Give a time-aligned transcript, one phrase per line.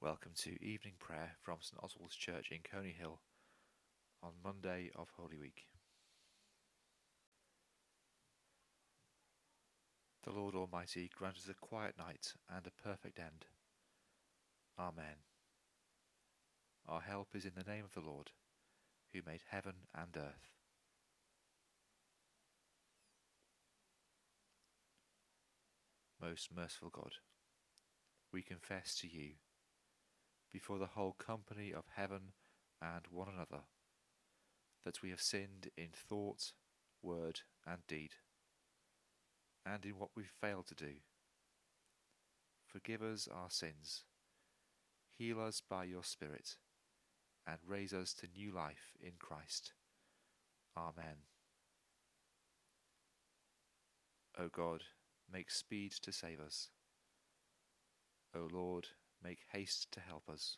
[0.00, 3.18] Welcome to evening prayer from St Oswald's Church in Coney Hill
[4.22, 5.66] on Monday of Holy Week.
[10.22, 13.46] The Lord Almighty grant us a quiet night and a perfect end.
[14.78, 15.26] Amen.
[16.86, 18.30] Our help is in the name of the Lord,
[19.12, 20.52] who made heaven and earth.
[26.22, 27.14] Most merciful God,
[28.32, 29.32] we confess to you,
[30.52, 32.32] before the whole company of heaven
[32.80, 33.64] and one another,
[34.84, 36.52] that we have sinned in thought,
[37.02, 38.12] word, and deed,
[39.66, 40.94] and in what we failed to do.
[42.66, 44.04] Forgive us our sins,
[45.16, 46.56] heal us by your Spirit,
[47.46, 49.72] and raise us to new life in Christ.
[50.76, 51.16] Amen.
[54.38, 54.84] O God,
[55.32, 56.68] make speed to save us.
[58.36, 58.88] O Lord,
[59.22, 60.56] make haste to help us.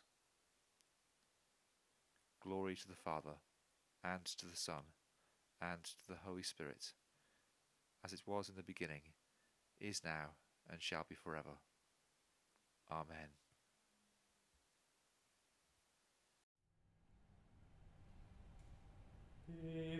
[2.41, 3.35] Glory to the Father,
[4.03, 4.83] and to the Son,
[5.61, 6.93] and to the Holy Spirit,
[8.03, 9.01] as it was in the beginning,
[9.79, 10.31] is now,
[10.69, 11.59] and shall be forever.
[12.91, 13.29] Amen.
[19.47, 19.90] Before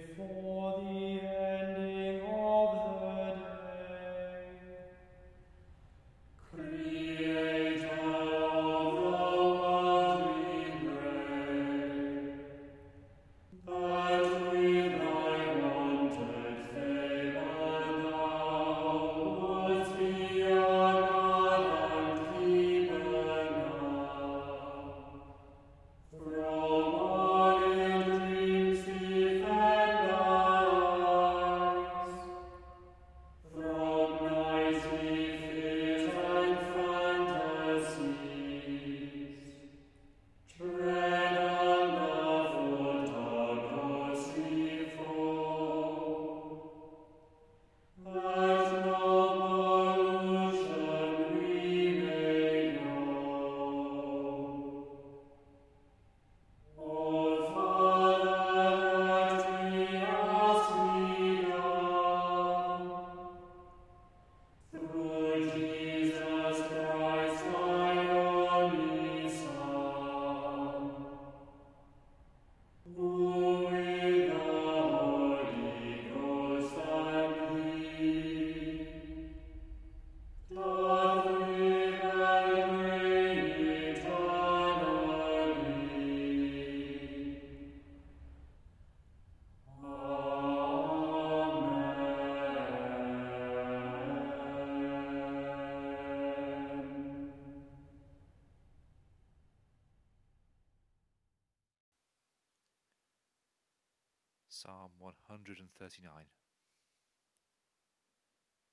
[104.53, 106.11] Psalm 139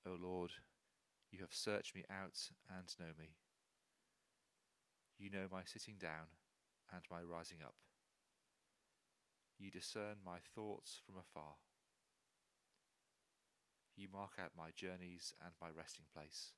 [0.07, 0.51] O Lord,
[1.31, 3.37] you have searched me out and know me.
[5.21, 6.35] You know my sitting down
[6.93, 7.77] and my rising up.
[9.57, 11.55] You discern my thoughts from afar.
[13.97, 16.55] You mark out my journeys and my resting place,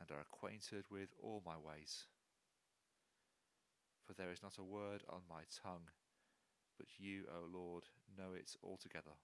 [0.00, 2.04] and are acquainted with all my ways.
[4.06, 5.90] For there is not a word on my tongue
[6.78, 7.84] but you, O Lord,
[8.16, 9.16] know it altogether.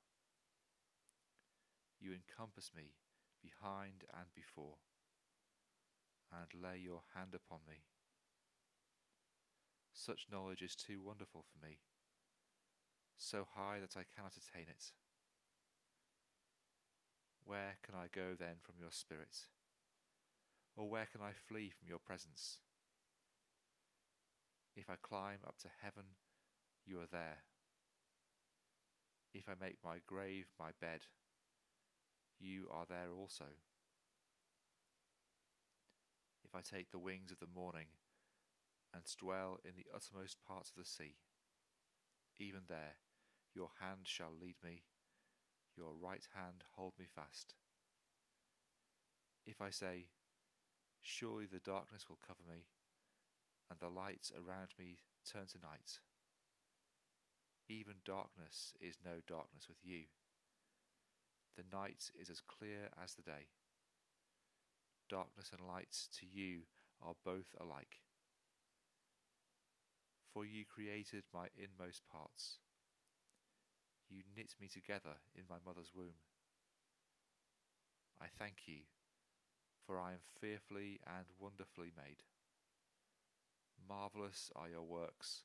[2.00, 2.94] You encompass me
[3.42, 4.76] behind and before,
[6.32, 7.84] and lay your hand upon me.
[9.92, 11.78] Such knowledge is too wonderful for me,
[13.16, 14.92] so high that I cannot attain it.
[17.44, 19.46] Where can I go then from your spirit?
[20.76, 22.58] Or where can I flee from your presence?
[24.74, 26.16] If I climb up to heaven,
[26.86, 27.38] you are there.
[29.34, 31.06] If I make my grave my bed,
[32.38, 33.46] you are there also.
[36.44, 37.86] If I take the wings of the morning
[38.94, 41.16] and dwell in the uttermost parts of the sea,
[42.38, 42.96] even there
[43.54, 44.82] your hand shall lead me,
[45.76, 47.54] your right hand hold me fast.
[49.46, 50.06] If I say,
[51.04, 52.66] Surely the darkness will cover me,
[53.68, 55.98] and the light around me turn to night
[57.68, 60.04] even darkness is no darkness with you.
[61.56, 63.48] The night is as clear as the day.
[65.08, 66.62] Darkness and light to you
[67.02, 68.00] are both alike.
[70.32, 72.58] For you created my inmost parts.
[74.08, 76.20] You knit me together in my mother's womb.
[78.20, 78.84] I thank you,
[79.86, 82.22] for I am fearfully and wonderfully made.
[83.88, 85.42] marvellous are your works,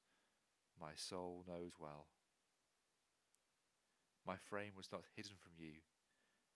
[0.79, 2.07] my soul knows well.
[4.25, 5.73] My frame was not hidden from you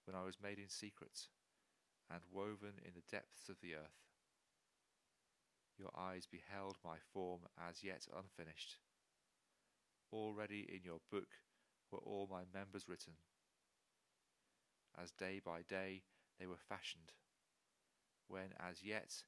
[0.06, 1.27] when I was made in secret
[2.09, 4.01] and woven in the depths of the earth.
[5.77, 8.77] Your eyes beheld my form as yet unfinished.
[10.12, 11.29] Already in your book
[11.91, 13.13] were all my members written.
[15.01, 16.03] As day by day
[16.39, 17.13] they were fashioned,
[18.27, 19.24] when as yet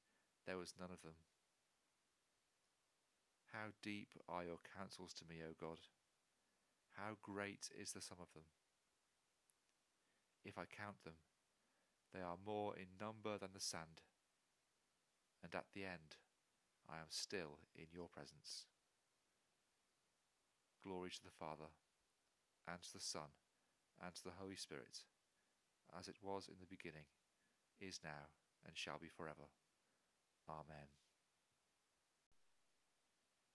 [0.46, 1.16] there was none of them.
[3.54, 5.78] How deep are your counsels to me, O God!
[6.98, 8.50] How great is the sum of them!
[10.44, 11.22] If I count them,
[12.14, 14.02] they are more in number than the sand,
[15.44, 16.18] and at the end
[16.90, 18.66] I am still in your presence.
[20.84, 21.70] Glory to the Father,
[22.68, 23.38] and to the Son,
[24.04, 25.06] and to the Holy Spirit,
[25.98, 27.06] as it was in the beginning,
[27.80, 28.34] is now,
[28.66, 29.46] and shall be forever.
[30.50, 31.03] Amen.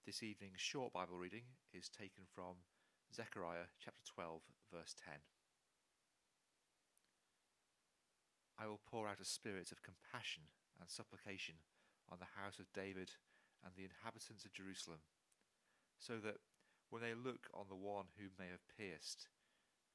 [0.06, 2.64] This evening's short Bible reading is taken from
[3.14, 4.40] Zechariah chapter 12,
[4.72, 5.14] verse 10.
[8.58, 10.44] I will pour out a spirit of compassion
[10.80, 11.56] and supplication
[12.10, 13.12] on the house of David
[13.64, 15.04] and the inhabitants of Jerusalem,
[15.98, 16.40] so that
[16.88, 19.28] when they look on the one whom they have pierced,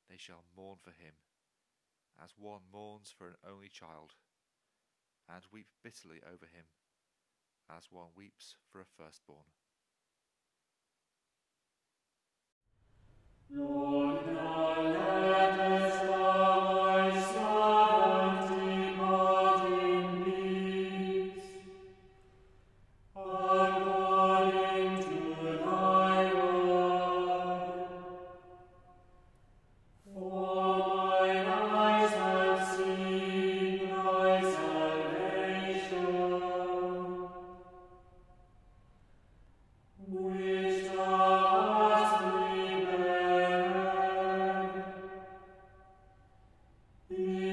[0.09, 1.17] they shall mourn for him,
[2.21, 4.13] as one mourns for an only child,
[5.27, 6.69] and weep bitterly over him,
[7.65, 9.49] as one weeps for a firstborn.
[13.55, 14.32] Lord,
[47.25, 47.52] before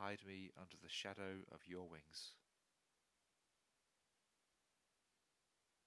[0.00, 2.32] Hide me under the shadow of your wings.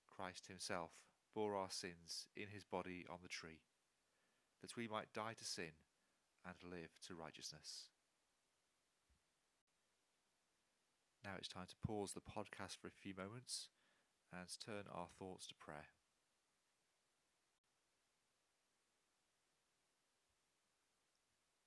[0.05, 0.91] Christ Himself
[1.33, 3.61] bore our sins in His body on the tree,
[4.61, 5.73] that we might die to sin
[6.45, 7.89] and live to righteousness.
[11.23, 13.69] Now it's time to pause the podcast for a few moments
[14.31, 15.87] and turn our thoughts to prayer.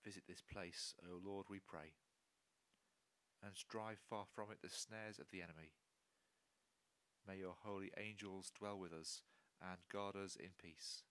[0.04, 1.94] Visit this place, O Lord, we pray,
[3.45, 5.73] and drive far from it the snares of the enemy.
[7.26, 9.23] May your holy angels dwell with us
[9.61, 11.02] and guard us in peace.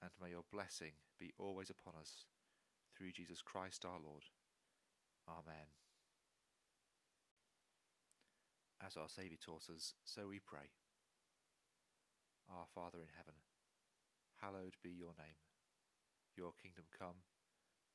[0.00, 2.26] And may your blessing be always upon us,
[2.96, 4.24] through Jesus Christ our Lord.
[5.28, 5.70] Amen.
[8.84, 10.74] As our Saviour taught us, so we pray.
[12.50, 13.38] Our Father in heaven,
[14.40, 15.38] hallowed be your name.
[16.36, 17.22] Your kingdom come,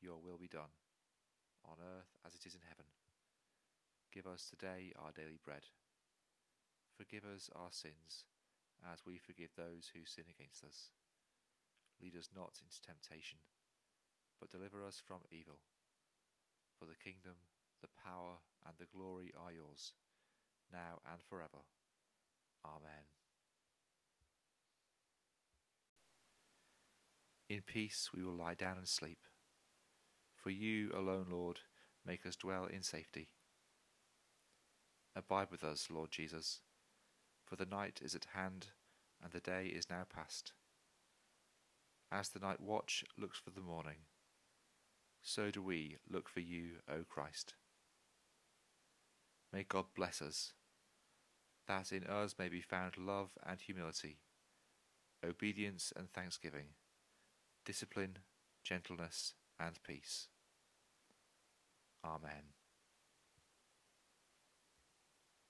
[0.02, 0.72] your will be done,
[1.66, 2.86] on earth as it is in heaven.
[4.18, 5.70] Give us today our daily bread.
[6.98, 8.26] Forgive us our sins,
[8.82, 10.90] as we forgive those who sin against us.
[12.02, 13.38] Lead us not into temptation,
[14.40, 15.60] but deliver us from evil.
[16.80, 17.46] For the kingdom,
[17.80, 19.94] the power, and the glory are yours,
[20.74, 21.70] now and forever.
[22.66, 23.06] Amen.
[27.48, 29.20] In peace we will lie down and sleep.
[30.34, 31.60] For you alone, Lord,
[32.04, 33.30] make us dwell in safety.
[35.18, 36.60] Abide with us, Lord Jesus,
[37.44, 38.68] for the night is at hand
[39.24, 40.54] and the day is now past.
[42.12, 44.06] As the night watch looks for the morning,
[45.24, 47.56] so do we look for you, O Christ.
[49.52, 50.54] May God bless us,
[51.68, 54.20] that in us may be found love and humility,
[55.28, 56.76] obedience and thanksgiving,
[57.66, 58.20] discipline,
[58.64, 60.28] gentleness, and peace.
[62.06, 62.57] Amen.